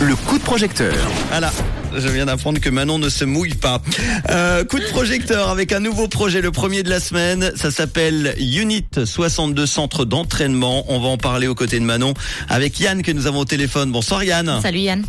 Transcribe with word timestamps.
le 0.00 0.14
coup 0.14 0.38
de 0.38 0.42
projecteur. 0.44 0.94
Voilà. 1.28 1.50
Je 1.96 2.08
viens 2.08 2.26
d'apprendre 2.26 2.60
que 2.60 2.68
Manon 2.68 2.98
ne 2.98 3.08
se 3.08 3.24
mouille 3.24 3.54
pas. 3.54 3.80
Euh, 4.30 4.64
coup 4.64 4.78
de 4.78 4.84
projecteur 4.84 5.48
avec 5.48 5.72
un 5.72 5.80
nouveau 5.80 6.08
projet, 6.08 6.42
le 6.42 6.50
premier 6.50 6.82
de 6.82 6.90
la 6.90 7.00
semaine. 7.00 7.52
Ça 7.54 7.70
s'appelle 7.70 8.34
Unit 8.38 8.84
62 9.04 9.64
Centre 9.66 10.04
d'entraînement. 10.04 10.84
On 10.88 11.00
va 11.00 11.08
en 11.08 11.16
parler 11.16 11.46
aux 11.46 11.54
côtés 11.54 11.78
de 11.80 11.84
Manon 11.84 12.12
avec 12.48 12.78
Yann 12.80 13.02
que 13.02 13.12
nous 13.12 13.26
avons 13.26 13.40
au 13.40 13.44
téléphone. 13.44 13.92
Bonsoir 13.92 14.24
Yann. 14.24 14.60
Salut 14.60 14.80
Yann. 14.80 15.04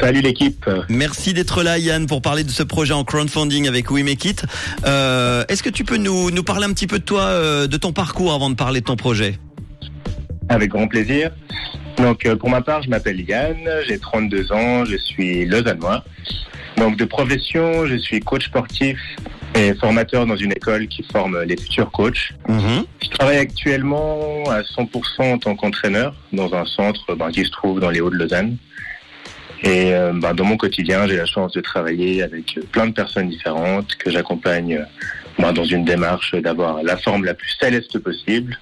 Salut 0.00 0.22
l'équipe. 0.22 0.68
Merci 0.88 1.34
d'être 1.34 1.62
là 1.62 1.78
Yann 1.78 2.06
pour 2.06 2.22
parler 2.22 2.42
de 2.42 2.50
ce 2.50 2.62
projet 2.62 2.94
en 2.94 3.04
crowdfunding 3.04 3.68
avec 3.68 3.90
We 3.90 4.02
Make 4.02 4.24
It. 4.24 4.44
Euh, 4.86 5.44
Est-ce 5.48 5.62
que 5.62 5.70
tu 5.70 5.84
peux 5.84 5.98
nous, 5.98 6.30
nous 6.30 6.42
parler 6.42 6.64
un 6.64 6.72
petit 6.72 6.86
peu 6.86 6.98
de 6.98 7.04
toi, 7.04 7.22
euh, 7.22 7.66
de 7.66 7.76
ton 7.76 7.92
parcours 7.92 8.32
avant 8.32 8.50
de 8.50 8.56
parler 8.56 8.80
de 8.80 8.86
ton 8.86 8.96
projet? 8.96 9.38
Avec 10.48 10.70
grand 10.70 10.88
plaisir. 10.88 11.30
Donc 11.98 12.26
euh, 12.26 12.36
pour 12.36 12.50
ma 12.50 12.60
part, 12.60 12.82
je 12.82 12.90
m'appelle 12.90 13.20
Yann, 13.20 13.56
j'ai 13.86 13.98
32 13.98 14.52
ans, 14.52 14.84
je 14.84 14.96
suis 14.96 15.44
lausannois. 15.46 16.04
Donc 16.76 16.96
de 16.96 17.04
profession, 17.04 17.86
je 17.86 17.96
suis 17.96 18.20
coach 18.20 18.46
sportif 18.46 18.98
et 19.54 19.74
formateur 19.74 20.26
dans 20.26 20.36
une 20.36 20.52
école 20.52 20.88
qui 20.88 21.04
forme 21.04 21.42
les 21.42 21.56
futurs 21.56 21.90
coachs. 21.90 22.32
Mhm. 22.48 22.84
Je 23.02 23.08
travaille 23.10 23.38
actuellement 23.38 24.44
à 24.50 24.62
100% 24.62 25.34
en 25.34 25.38
tant 25.38 25.54
qu'entraîneur 25.54 26.14
dans 26.32 26.54
un 26.54 26.64
centre 26.64 27.14
ben, 27.14 27.30
qui 27.30 27.44
se 27.44 27.50
trouve 27.50 27.78
dans 27.80 27.90
les 27.90 28.00
Hauts 28.00 28.10
de 28.10 28.16
Lausanne. 28.16 28.56
Et 29.62 29.94
euh, 29.94 30.12
ben, 30.12 30.34
dans 30.34 30.44
mon 30.44 30.56
quotidien, 30.56 31.06
j'ai 31.06 31.16
la 31.16 31.26
chance 31.26 31.52
de 31.52 31.60
travailler 31.60 32.22
avec 32.22 32.58
plein 32.72 32.86
de 32.86 32.92
personnes 32.92 33.28
différentes 33.28 33.94
que 33.96 34.10
j'accompagne 34.10 34.84
ben, 35.38 35.52
dans 35.52 35.64
une 35.64 35.84
démarche 35.84 36.34
d'avoir 36.34 36.82
la 36.82 36.96
forme 36.96 37.24
la 37.24 37.34
plus 37.34 37.56
céleste 37.60 37.98
possible. 38.00 38.58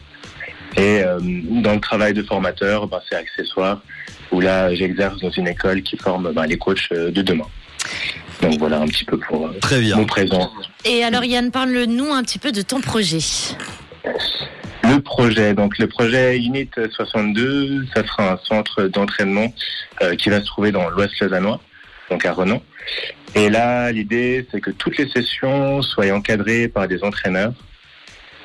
Et 0.76 1.02
euh, 1.02 1.18
dans 1.20 1.74
le 1.74 1.80
travail 1.80 2.14
de 2.14 2.22
formateur, 2.22 2.86
ben, 2.86 3.00
c'est 3.08 3.16
accessoire 3.16 3.82
où 4.30 4.40
là, 4.40 4.74
j'exerce 4.74 5.18
dans 5.20 5.30
une 5.30 5.48
école 5.48 5.82
qui 5.82 5.96
forme 5.96 6.32
ben, 6.32 6.46
les 6.46 6.56
coachs 6.56 6.88
euh, 6.92 7.10
de 7.10 7.22
demain. 7.22 7.46
Donc 8.40 8.58
voilà 8.58 8.80
un 8.80 8.86
petit 8.86 9.04
peu 9.04 9.18
pour 9.18 9.46
euh, 9.46 9.58
Très 9.60 9.80
bien. 9.80 9.96
mon 9.96 10.06
présent. 10.06 10.50
Et 10.84 11.04
alors 11.04 11.24
Yann, 11.24 11.50
parle-nous 11.50 12.12
un 12.12 12.22
petit 12.22 12.38
peu 12.38 12.50
de 12.50 12.62
ton 12.62 12.80
projet. 12.80 13.18
Le 14.84 15.00
projet, 15.00 15.54
donc 15.54 15.78
le 15.78 15.86
projet 15.86 16.36
Unit 16.38 16.68
62, 16.90 17.86
ça 17.94 18.04
sera 18.04 18.32
un 18.32 18.38
centre 18.44 18.84
d'entraînement 18.84 19.54
euh, 20.02 20.16
qui 20.16 20.28
va 20.28 20.40
se 20.40 20.46
trouver 20.46 20.72
dans 20.72 20.88
l'Ouest 20.90 21.18
lausannois, 21.20 21.60
donc 22.10 22.24
à 22.26 22.32
Renan. 22.32 22.60
Et 23.34 23.48
là, 23.48 23.92
l'idée, 23.92 24.46
c'est 24.50 24.60
que 24.60 24.70
toutes 24.70 24.98
les 24.98 25.08
sessions 25.08 25.80
soient 25.82 26.10
encadrées 26.10 26.68
par 26.68 26.88
des 26.88 27.04
entraîneurs, 27.04 27.52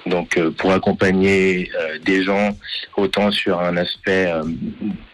donc 0.07 0.37
euh, 0.37 0.51
pour 0.51 0.71
accompagner 0.71 1.69
euh, 1.79 1.97
des 2.03 2.23
gens 2.23 2.57
autant 2.95 3.31
sur 3.31 3.59
un 3.59 3.77
aspect 3.77 4.25
euh, 4.31 4.43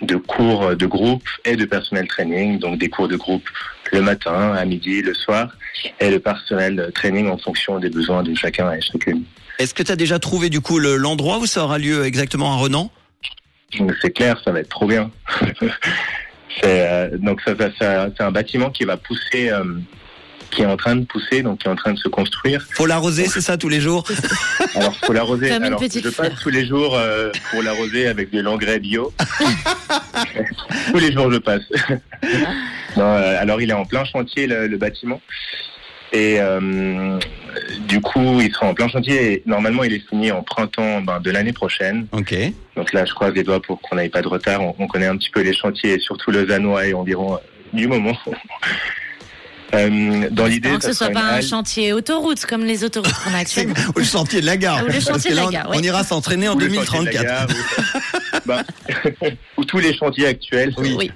de 0.02 0.16
cours 0.16 0.76
de 0.76 0.86
groupe 0.86 1.28
et 1.46 1.56
de 1.56 1.66
personnel 1.66 2.08
training, 2.08 2.60
donc 2.60 2.78
des 2.80 2.90
cours 2.90 3.08
de 3.08 3.16
groupe 3.16 3.48
le 3.92 4.02
matin, 4.02 4.54
à 4.54 4.66
midi, 4.66 5.02
le 5.02 5.14
soir, 5.14 5.56
et 6.00 6.10
le 6.10 6.20
personnel 6.20 6.92
training 6.96 7.28
en 7.30 7.38
fonction 7.38 7.80
des 7.80 7.90
besoins 7.90 8.24
de 8.24 8.34
chacun 8.34 8.72
et 8.72 8.82
chacune. 8.82 9.24
Est-ce 9.60 9.74
que 9.74 9.84
tu 9.84 9.92
as 9.92 9.96
déjà 9.96 10.18
trouvé 10.20 10.50
du 10.50 10.62
coup 10.62 10.80
le- 10.80 10.96
l'endroit 10.96 11.38
où 11.40 11.46
ça 11.46 11.64
aura 11.64 11.78
lieu 11.78 12.06
exactement 12.06 12.54
à 12.54 12.56
Renan? 12.58 12.90
C'est 14.02 14.12
clair, 14.12 14.40
ça 14.44 14.52
va 14.52 14.60
être 14.62 14.70
trop 14.70 14.88
bien. 14.88 15.12
c'est, 16.62 16.88
euh, 16.92 17.18
donc 17.18 17.42
ça, 17.42 17.56
ça- 17.58 17.70
ça- 17.80 18.08
c'est 18.16 18.24
un 18.24 18.32
bâtiment 18.32 18.70
qui 18.70 18.84
va 18.86 18.98
pousser, 18.98 19.50
euh, 19.50 19.64
qui 20.54 20.62
est 20.62 20.66
en 20.66 20.78
train 20.78 20.96
de 20.96 21.06
pousser, 21.06 21.42
donc 21.42 21.60
qui 21.60 21.68
est 21.68 21.72
en 21.72 21.76
train 21.76 21.94
de 21.94 21.98
se 22.00 22.08
construire. 22.08 22.66
Faut 22.72 22.86
l'arroser, 22.86 23.26
c'est 23.28 23.42
ça 23.42 23.58
tous 23.58 23.70
les 23.70 23.82
jours 23.82 24.06
Alors 24.76 24.96
faut 25.04 25.14
l'arroser. 25.14 25.52
Alors 25.52 25.80
petite 25.80 26.04
je 26.04 26.10
passe 26.10 26.28
fleur. 26.28 26.40
tous 26.42 26.50
les 26.50 26.66
jours 26.66 26.96
euh, 26.96 27.32
pour 27.52 27.62
l'arroser 27.64 28.08
avec 28.08 28.32
de 28.32 28.40
l'engrais 28.40 28.80
bio. 28.80 29.14
tous 30.92 31.00
les 31.00 31.12
jours 31.12 31.32
je 31.32 31.38
passe. 31.38 31.64
non, 32.98 33.04
euh, 33.04 33.42
alors 33.42 33.62
il 33.62 33.70
est 33.70 33.74
en 33.74 33.86
plein 33.86 34.06
chantier 34.06 34.48
le, 34.48 34.68
le 34.68 34.78
bâtiment. 34.78 35.20
Et 36.14 36.40
euh, 36.40 37.18
du 37.88 38.00
coup, 38.00 38.40
il 38.40 38.54
sera 38.54 38.68
en 38.68 38.76
plein 38.76 38.88
chantier. 38.88 39.34
Et 39.34 39.44
normalement, 39.48 39.84
il 39.84 39.94
est 39.94 40.08
fini 40.08 40.32
en 40.32 40.44
printemps 40.44 41.02
ben, 41.02 41.20
de 41.20 41.32
l'année 41.32 41.54
prochaine. 41.54 42.06
Ok. 42.12 42.36
Donc 42.76 42.94
là, 42.94 43.04
je 43.04 43.14
croise 43.14 43.34
les 43.34 43.42
doigts 43.44 43.62
pour 43.62 43.82
qu'on 43.82 43.96
n'ait 43.96 44.10
pas 44.10 44.22
de 44.22 44.28
retard. 44.28 44.62
On, 44.62 44.76
on 44.78 44.88
connaît 44.88 45.08
un 45.08 45.18
petit 45.18 45.32
peu 45.32 45.42
les 45.42 45.54
chantiers, 45.54 45.98
surtout 46.00 46.30
le 46.30 46.48
Zanois 46.48 46.86
et 46.86 46.94
environ 46.94 47.34
euh, 47.34 47.38
du 47.74 47.88
moment. 47.88 48.16
Euh, 49.74 50.30
dans 50.32 50.46
l'idée, 50.46 50.70
que 50.78 50.84
ce 50.84 50.94
soit 50.94 51.10
pas 51.10 51.22
un 51.22 51.28
halle. 51.36 51.44
chantier 51.44 51.94
autoroute 51.94 52.46
comme 52.46 52.64
les 52.64 52.84
autoroutes 52.84 53.12
qu'on 53.24 53.34
a 53.34 53.38
actuellement. 53.40 53.74
Ou 53.96 54.00
le 54.00 54.06
chantier 54.06 54.42
de 54.42 54.46
la 54.46 54.58
gare. 54.58 54.84
Ou 54.84 54.88
le 54.88 54.94
chantier 54.94 55.12
Parce 55.12 55.24
que 55.24 55.30
de 55.30 55.36
la 55.36 55.42
là, 55.42 55.48
on- 55.48 55.52
gare, 55.52 55.70
on, 55.70 55.78
oui. 55.80 55.86
ira 55.86 56.04
s'entraîner 56.04 56.48
en 56.48 56.56
ou 56.56 56.60
le 56.60 56.72
chantier 56.74 57.00
de 57.00 57.06
la 57.06 57.12
2034. 57.12 57.24
gare, 57.24 57.48
ou- 57.50 58.38
bah, 58.46 58.64
ou 59.58 59.66
tous 59.66 59.80
les 59.80 59.96
chantiers 59.96 60.28
actuels. 60.28 60.74
Oui. 60.78 60.96
Oui. 61.00 61.12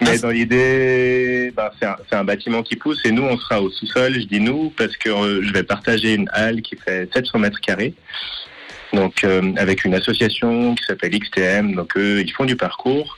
Mais 0.00 0.18
dans 0.18 0.30
l'idée, 0.30 1.52
bah, 1.56 1.72
c'est 1.78 1.86
un, 1.86 1.96
c'est 2.10 2.16
un 2.16 2.24
bâtiment 2.24 2.62
qui 2.62 2.74
pousse 2.76 2.98
et 3.04 3.12
nous, 3.12 3.22
on 3.22 3.38
sera 3.38 3.62
au 3.62 3.70
sous-sol. 3.70 4.14
Je 4.14 4.26
dis 4.26 4.40
nous 4.40 4.70
parce 4.76 4.96
que 4.96 5.08
euh, 5.08 5.40
je 5.46 5.52
vais 5.52 5.62
partager 5.62 6.14
une 6.14 6.28
halle 6.32 6.62
qui 6.62 6.76
fait 6.76 7.08
700 7.14 7.38
mètres 7.38 7.60
carrés. 7.60 7.94
Donc, 8.92 9.24
euh, 9.24 9.52
avec 9.56 9.84
une 9.84 9.94
association 9.94 10.74
qui 10.74 10.84
s'appelle 10.84 11.18
XTM. 11.18 11.74
Donc, 11.74 11.96
eux, 11.96 12.22
ils 12.24 12.32
font 12.32 12.44
du 12.44 12.56
parcours. 12.56 13.16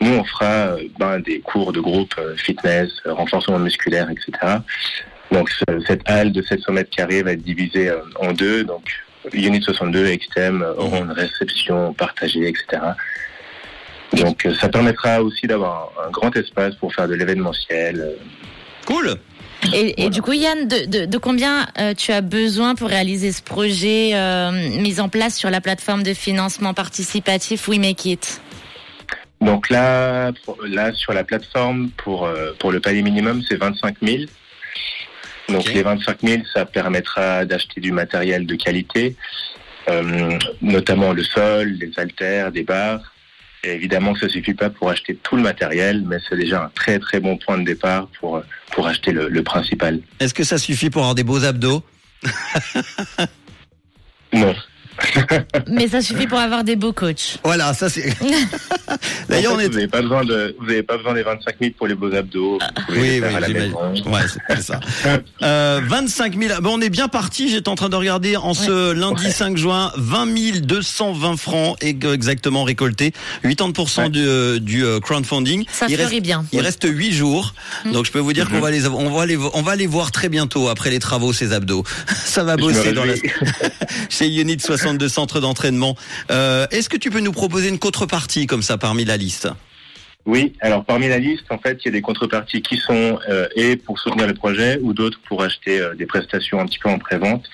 Nous, 0.00 0.12
on 0.12 0.24
fera 0.24 0.44
euh, 0.76 0.82
ben, 0.98 1.20
des 1.20 1.40
cours 1.40 1.72
de 1.72 1.80
groupe 1.80 2.14
euh, 2.18 2.36
fitness, 2.36 2.90
euh, 3.06 3.14
renforcement 3.14 3.58
musculaire, 3.58 4.08
etc. 4.10 4.56
Donc, 5.32 5.50
ce- 5.50 5.80
cette 5.86 6.02
halle 6.08 6.32
de 6.32 6.42
700 6.42 6.72
mètres 6.72 6.90
carrés 6.90 7.22
va 7.22 7.32
être 7.32 7.42
divisée 7.42 7.88
euh, 7.88 7.98
en 8.20 8.32
deux. 8.32 8.64
Donc, 8.64 8.84
Unit 9.32 9.62
62 9.62 10.06
et 10.06 10.18
XTM 10.18 10.62
euh, 10.62 10.74
auront 10.74 11.04
une 11.04 11.10
réception 11.12 11.92
partagée, 11.94 12.46
etc. 12.48 12.82
Donc, 14.12 14.46
euh, 14.46 14.54
ça 14.54 14.68
permettra 14.68 15.22
aussi 15.22 15.46
d'avoir 15.46 15.90
un, 16.04 16.08
un 16.08 16.10
grand 16.10 16.34
espace 16.36 16.74
pour 16.76 16.94
faire 16.94 17.08
de 17.08 17.14
l'événementiel. 17.14 18.00
euh, 18.00 18.10
Cool. 18.86 19.16
Et, 19.74 19.88
et 19.88 19.94
Voilà. 19.96 20.10
du 20.10 20.22
coup, 20.22 20.32
Yann, 20.32 20.68
de, 20.68 20.84
de- 20.86 21.06
de 21.06 21.18
combien 21.18 21.66
euh, 21.80 21.92
tu 21.94 22.12
as 22.12 22.20
besoin 22.20 22.74
pour 22.76 22.88
réaliser 22.88 23.32
ce 23.32 23.42
projet 23.42 24.10
euh, 24.14 24.52
mis 24.78 25.00
en 25.00 25.08
place 25.08 25.36
sur 25.36 25.50
la 25.50 25.60
plateforme 25.60 26.02
de 26.04 26.14
financement 26.14 26.72
participatif 26.72 27.66
We 27.66 27.78
Make 27.80 28.04
It 28.04 28.40
Donc 29.46 29.70
là, 29.70 30.32
pour- 30.44 30.58
là 30.66 30.92
sur 30.92 31.12
la 31.12 31.24
plateforme, 31.24 31.90
pour, 31.96 32.26
euh, 32.26 32.52
pour 32.58 32.72
le 32.72 32.80
palier 32.80 33.02
minimum, 33.02 33.42
c'est 33.48 33.56
25 33.56 33.96
000. 34.02 34.24
Donc 35.48 35.64
les 35.72 35.82
25 35.82 36.18
000, 36.22 36.42
ça 36.52 36.66
permettra 36.66 37.44
d'acheter 37.44 37.80
du 37.80 37.92
matériel 37.92 38.44
de 38.46 38.56
qualité, 38.56 39.14
euh, 39.88 40.36
notamment 40.60 41.12
le 41.12 41.22
sol, 41.22 41.68
les 41.80 41.92
haltères, 41.96 42.50
des 42.50 42.64
barres. 42.64 43.12
Et 43.62 43.70
évidemment 43.70 44.12
que 44.14 44.20
ça 44.20 44.28
suffit 44.28 44.54
pas 44.54 44.70
pour 44.70 44.90
acheter 44.90 45.14
tout 45.14 45.36
le 45.36 45.42
matériel, 45.42 46.02
mais 46.06 46.18
c'est 46.28 46.36
déjà 46.36 46.64
un 46.64 46.68
très 46.74 46.98
très 46.98 47.20
bon 47.20 47.36
point 47.36 47.58
de 47.58 47.64
départ 47.64 48.08
pour, 48.18 48.42
pour 48.72 48.86
acheter 48.88 49.12
le, 49.12 49.28
le 49.28 49.42
principal. 49.44 50.00
Est-ce 50.20 50.34
que 50.34 50.44
ça 50.44 50.58
suffit 50.58 50.90
pour 50.90 51.02
avoir 51.02 51.14
des 51.14 51.24
beaux 51.24 51.44
abdos? 51.44 51.82
Non. 54.32 54.54
Mais 55.68 55.88
ça 55.88 56.00
suffit 56.00 56.26
pour 56.26 56.38
avoir 56.38 56.64
des 56.64 56.76
beaux 56.76 56.92
coachs. 56.92 57.38
Voilà, 57.44 57.74
ça 57.74 57.88
c'est. 57.88 58.14
En 58.88 58.94
D'ailleurs, 59.28 59.54
on 59.54 59.58
fait, 59.58 59.64
est. 59.64 59.68
Vous 59.68 59.74
n'avez 59.74 59.88
pas 59.88 60.02
besoin 60.02 60.24
de, 60.24 60.56
vous 60.60 60.70
avez 60.70 60.82
pas 60.84 60.96
besoin 60.96 61.14
des 61.14 61.22
25 61.24 61.56
000 61.60 61.72
pour 61.76 61.88
les 61.88 61.94
beaux 61.96 62.14
abdos. 62.14 62.58
Vous 62.60 62.84
pouvez 62.94 63.20
Oui, 63.20 63.26
oui, 63.26 63.44
j'imagine. 63.46 63.74
Ouais, 64.06 64.20
c'est 64.48 64.62
ça. 64.62 64.80
Euh, 65.42 65.80
25 65.86 66.38
000. 66.38 66.60
Bon, 66.62 66.78
on 66.78 66.80
est 66.80 66.88
bien 66.88 67.08
parti. 67.08 67.48
J'étais 67.48 67.68
en 67.68 67.74
train 67.74 67.88
de 67.88 67.96
regarder 67.96 68.36
en 68.36 68.54
ce 68.54 68.92
lundi 68.92 69.24
Ouais. 69.26 69.30
5 69.30 69.56
juin, 69.56 69.92
20 69.96 70.60
220 70.62 71.36
francs 71.36 71.76
exactement 71.82 72.64
récoltés, 72.64 73.12
80% 73.44 73.96
Ouais. 74.02 74.08
du, 74.10 74.20
euh, 74.26 74.58
du 74.58 74.84
euh, 74.84 75.00
crowdfunding. 75.00 75.64
Ça 75.70 75.86
il 75.88 75.94
fleurit 75.96 76.14
reste, 76.16 76.22
bien. 76.22 76.44
il 76.52 76.60
reste 76.60 76.86
8 76.88 77.12
jours, 77.12 77.54
donc 77.92 78.06
je 78.06 78.12
peux 78.12 78.18
vous 78.18 78.32
dire 78.32 78.48
qu'on 78.48 78.60
va 78.60 78.70
les, 78.70 78.86
on 78.86 79.10
va 79.10 79.26
les, 79.26 79.36
on 79.36 79.62
va 79.62 79.76
les 79.76 79.86
voir 79.86 80.10
très 80.12 80.28
bientôt 80.28 80.68
après 80.68 80.90
les 80.90 80.98
travaux 80.98 81.32
ces 81.32 81.52
abdos. 81.52 81.84
Ça 82.24 82.44
va 82.44 82.56
bosser 82.56 82.92
dans 82.92 83.04
la, 83.04 83.12
réjouis. 83.12 83.30
chez 84.08 84.28
Unit 84.40 84.58
62 84.86 85.08
centres 85.08 85.40
d'entraînement. 85.40 85.96
Euh, 86.30 86.68
Est-ce 86.70 86.88
que 86.88 86.96
tu 86.96 87.10
peux 87.10 87.18
nous 87.18 87.32
proposer 87.32 87.68
une 87.68 87.80
contrepartie 87.80 88.46
comme 88.46 88.62
ça 88.62 88.78
parmi 88.78 89.04
la 89.04 89.16
liste? 89.16 89.48
Oui, 90.26 90.52
alors 90.60 90.84
parmi 90.84 91.08
la 91.08 91.18
liste, 91.18 91.46
en 91.50 91.58
fait, 91.58 91.78
il 91.82 91.86
y 91.86 91.88
a 91.88 91.92
des 91.92 92.02
contreparties 92.02 92.62
qui 92.62 92.76
sont 92.76 93.18
euh, 93.28 93.48
et 93.56 93.76
pour 93.76 93.98
soutenir 93.98 94.28
le 94.28 94.34
projet 94.34 94.78
ou 94.80 94.92
d'autres 94.92 95.18
pour 95.26 95.42
acheter 95.42 95.80
euh, 95.80 95.94
des 95.96 96.06
prestations 96.06 96.60
un 96.60 96.66
petit 96.66 96.78
peu 96.78 96.88
en 96.88 96.98
pré-vente. 97.00 97.44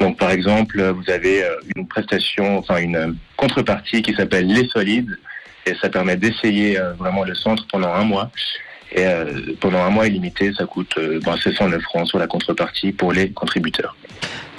Donc 0.00 0.18
par 0.18 0.30
exemple, 0.32 0.82
vous 0.82 1.10
avez 1.10 1.42
une 1.76 1.88
prestation, 1.88 2.58
enfin 2.58 2.76
une 2.76 3.16
contrepartie 3.38 4.02
qui 4.02 4.12
s'appelle 4.14 4.46
les 4.46 4.68
solides 4.68 5.18
et 5.64 5.74
ça 5.80 5.88
permet 5.88 6.18
d'essayer 6.18 6.78
vraiment 6.98 7.24
le 7.24 7.34
centre 7.34 7.66
pendant 7.72 7.94
un 7.94 8.04
mois. 8.04 8.30
Et 8.94 9.06
pendant 9.60 9.78
un 9.78 9.88
mois 9.88 10.06
illimité, 10.06 10.52
ça 10.52 10.66
coûte 10.66 10.98
ben, 11.24 11.36
609 11.38 11.80
francs 11.82 12.08
sur 12.08 12.18
la 12.18 12.26
contrepartie 12.26 12.92
pour 12.92 13.12
les 13.12 13.30
contributeurs. 13.30 13.96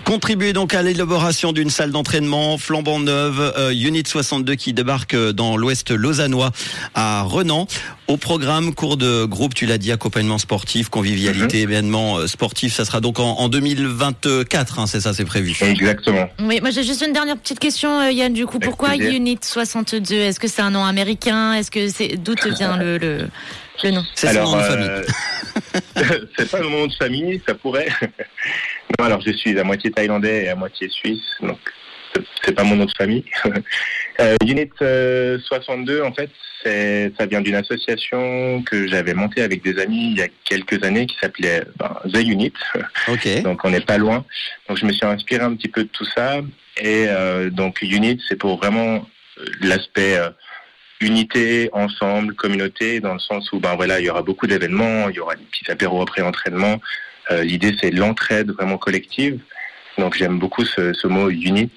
Contribuez 0.05 0.51
donc 0.51 0.73
à 0.73 0.81
l'élaboration 0.81 1.53
d'une 1.53 1.69
salle 1.69 1.91
d'entraînement 1.91 2.57
flambant 2.57 2.99
neuve, 2.99 3.53
euh, 3.57 3.71
Unit 3.71 4.03
62 4.05 4.55
qui 4.55 4.73
débarque 4.73 5.15
dans 5.15 5.55
l'ouest 5.55 5.91
lausannois 5.91 6.51
à 6.93 7.21
Renan. 7.23 7.67
Au 8.07 8.17
programme, 8.17 8.75
cours 8.75 8.97
de 8.97 9.23
groupe, 9.23 9.53
tu 9.55 9.65
l'as 9.65 9.77
dit, 9.77 9.91
accompagnement 9.93 10.37
sportif, 10.37 10.89
convivialité, 10.89 11.57
Mhm. 11.65 11.71
événement 11.71 12.17
euh, 12.17 12.27
sportif, 12.27 12.73
ça 12.73 12.83
sera 12.83 12.99
donc 12.99 13.19
en, 13.19 13.39
en 13.39 13.47
2024, 13.47 14.79
hein, 14.79 14.87
c'est 14.87 14.99
ça, 14.99 15.13
c'est 15.13 15.23
prévu. 15.25 15.55
Exactement. 15.61 16.27
Oui, 16.39 16.59
moi 16.61 16.69
j'ai 16.71 16.83
juste 16.83 17.01
une 17.07 17.13
dernière 17.13 17.37
petite 17.37 17.59
question, 17.59 18.01
euh, 18.01 18.11
Yann. 18.11 18.33
Du 18.33 18.45
coup, 18.45 18.57
Avec 18.57 18.65
pourquoi 18.69 18.89
plaisir. 18.89 19.13
Unit 19.15 19.39
62 19.41 20.15
Est-ce 20.15 20.39
que 20.39 20.49
c'est 20.49 20.61
un 20.61 20.71
nom 20.71 20.83
américain? 20.85 21.53
Est-ce 21.53 21.71
que 21.71 21.87
c'est 21.87 22.17
d'où 22.17 22.35
te 22.35 22.49
vient 22.49 22.75
le, 22.75 22.97
le, 22.97 23.27
le 23.83 23.91
nom? 23.91 24.03
C'est 24.15 24.33
son 24.33 24.43
nom 24.43 24.57
de 24.57 24.61
famille. 24.63 24.87
euh, 24.89 25.03
c'est 26.37 26.49
pas 26.51 26.61
mon 26.61 26.69
nom 26.69 26.87
de 26.87 26.93
famille, 26.93 27.41
ça 27.47 27.55
pourrait. 27.55 27.87
non, 28.99 29.05
alors 29.05 29.21
je 29.25 29.31
suis 29.31 29.57
à 29.59 29.63
moitié 29.63 29.91
thaïlandais 29.91 30.45
et 30.45 30.49
à 30.49 30.55
moitié 30.55 30.89
suisse, 30.89 31.35
donc 31.41 31.59
c'est- 32.43 32.53
pas 32.53 32.63
mon 32.63 32.75
nom 32.75 32.85
de 32.85 32.93
famille. 32.97 33.25
Euh, 34.19 34.35
Unit 34.45 34.69
euh, 34.81 35.39
62, 35.39 36.03
en 36.03 36.13
fait, 36.13 36.29
ça 37.17 37.25
vient 37.25 37.41
d'une 37.41 37.55
association 37.55 38.61
que 38.63 38.87
j'avais 38.87 39.13
montée 39.13 39.41
avec 39.41 39.63
des 39.63 39.79
amis 39.81 40.11
il 40.11 40.17
y 40.19 40.21
a 40.21 40.27
quelques 40.45 40.83
années 40.83 41.07
qui 41.07 41.17
s'appelait 41.19 41.63
ben, 41.77 41.97
The 42.13 42.19
Unit. 42.23 42.53
Ok. 43.07 43.41
donc 43.41 43.65
on 43.65 43.71
n'est 43.71 43.81
pas 43.81 43.97
loin. 43.97 44.23
Donc 44.69 44.77
je 44.77 44.85
me 44.85 44.93
suis 44.93 45.05
inspiré 45.05 45.43
un 45.43 45.55
petit 45.55 45.67
peu 45.67 45.83
de 45.83 45.89
tout 45.89 46.05
ça. 46.05 46.37
Et 46.77 47.07
euh, 47.09 47.49
donc 47.49 47.81
Unit, 47.81 48.21
c'est 48.29 48.37
pour 48.37 48.57
vraiment 48.57 49.05
euh, 49.39 49.45
l'aspect 49.61 50.15
euh, 50.17 50.29
unité, 51.03 51.69
ensemble, 51.73 52.35
communauté, 52.35 52.99
dans 52.99 53.13
le 53.13 53.19
sens 53.19 53.51
où 53.51 53.59
ben 53.59 53.77
il 53.99 54.05
y 54.05 54.09
aura 54.09 54.21
beaucoup 54.21 54.47
d'événements, 54.47 55.09
il 55.09 55.15
y 55.15 55.19
aura 55.19 55.35
des 55.35 55.43
petits 55.43 55.69
apéros 55.71 56.01
après 56.01 56.21
entraînement. 56.21 56.79
Euh, 57.31 57.43
L'idée 57.43 57.75
c'est 57.79 57.91
l'entraide 57.91 58.51
vraiment 58.51 58.77
collective. 58.77 59.39
Donc 59.97 60.15
j'aime 60.17 60.39
beaucoup 60.39 60.65
ce, 60.65 60.91
ce 60.93 61.07
mot 61.07 61.29
unit 61.29 61.69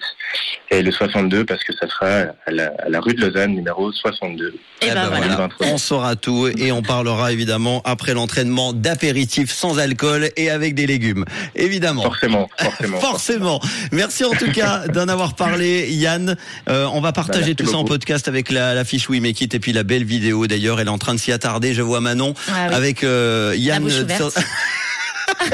et 0.71 0.83
le 0.83 0.91
62 0.91 1.45
parce 1.45 1.63
que 1.63 1.73
ça 1.75 1.87
sera 1.89 2.07
à 2.47 2.51
la, 2.51 2.73
à 2.85 2.89
la 2.89 3.01
rue 3.01 3.15
de 3.15 3.21
Lausanne 3.25 3.53
numéro 3.53 3.93
62. 3.93 4.49
Et 4.49 4.59
Eh 4.83 4.87
ben 4.89 4.95
voilà. 5.07 5.19
voilà, 5.19 5.37
23. 5.37 5.67
on 5.69 5.79
saura 5.79 6.17
tout 6.17 6.49
et 6.49 6.73
on 6.73 6.83
parlera 6.83 7.33
évidemment 7.33 7.83
après 7.85 8.15
l'entraînement 8.15 8.73
d'apéritifs 8.73 9.51
sans 9.53 9.79
alcool 9.79 10.31
et 10.37 10.51
avec 10.51 10.75
des 10.75 10.87
légumes, 10.87 11.25
évidemment. 11.55 12.03
Forcément, 12.03 12.49
forcément. 12.59 13.01
Forcément. 13.07 13.61
Merci 13.93 14.25
en 14.25 14.33
tout 14.33 14.51
cas 14.51 14.89
d'en 14.89 15.09
avoir 15.09 15.35
parlé, 15.37 15.89
Yann. 15.93 16.37
Euh, 16.69 16.87
on 16.93 17.01
va 17.01 17.13
partager 17.13 17.55
Bah, 17.55 17.65
tout 17.65 17.71
ça 17.71 17.77
en 17.77 17.85
podcast 17.85 18.27
avec 18.29 18.51
la, 18.51 18.75
la 18.75 18.85
fiche 18.85 19.09
We 19.09 19.21
Make 19.21 19.41
It 19.43 19.55
et 19.55 19.61
puis 19.61 19.73
la 19.73 19.83
belle 19.85 20.05
vidéo 20.05 20.47
d'ailleurs. 20.47 20.81
Elle 20.81 20.89
est 20.89 20.91
en 20.91 20.99
train 20.99 21.15
de 21.15 21.21
s'y 21.21 21.33
attarder. 21.33 21.75
Je 21.75 21.83
vois 21.83 22.01
Manon 22.01 22.35
Ah 22.49 22.67
oui. 22.71 22.75
avec 22.75 23.05
euh, 23.05 23.55
Yann. 23.57 23.87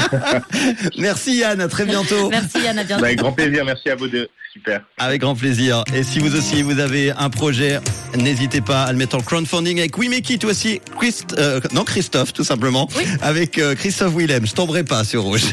Merci 0.98 1.36
Yann, 1.36 1.60
à 1.60 1.68
très 1.68 1.84
bientôt. 1.84 2.30
Merci 2.30 2.60
Yann, 2.64 2.78
à 2.78 2.84
bientôt. 2.84 3.04
Avec 3.04 3.18
grand 3.18 3.32
plaisir, 3.32 3.64
merci 3.64 3.90
à 3.90 3.96
vous 3.96 4.08
deux. 4.08 4.28
Super. 4.52 4.82
Avec 4.98 5.22
grand 5.22 5.34
plaisir. 5.34 5.82
Et 5.94 6.02
si 6.02 6.18
vous 6.18 6.36
aussi 6.36 6.62
vous 6.62 6.78
avez 6.78 7.10
un 7.12 7.30
projet, 7.30 7.80
n'hésitez 8.16 8.60
pas 8.60 8.82
à 8.82 8.92
le 8.92 8.98
mettre 8.98 9.16
en 9.16 9.20
crowdfunding 9.20 9.78
avec 9.78 9.96
We 9.96 10.10
Make 10.10 10.28
It 10.28 10.44
aussi. 10.44 10.80
Christ, 10.98 11.34
euh, 11.38 11.60
non 11.72 11.84
Christophe 11.84 12.34
tout 12.34 12.44
simplement. 12.44 12.86
Oui. 12.96 13.04
Avec 13.22 13.56
euh, 13.58 13.74
Christophe 13.74 14.14
Willem. 14.14 14.46
Je 14.46 14.52
tomberai 14.52 14.84
pas 14.84 15.04
sur 15.04 15.22
rouge. 15.22 15.44